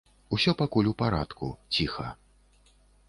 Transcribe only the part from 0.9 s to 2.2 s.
у парадку, ціха.